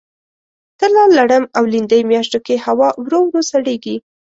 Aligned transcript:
تله، 0.79 1.03
لړم 1.17 1.43
او 1.57 1.63
لیندۍ 1.73 2.01
میاشتو 2.11 2.39
کې 2.45 2.55
هوا 2.65 2.89
ورو 3.03 3.19
ورو 3.27 3.41
سړیږي. 3.51 3.95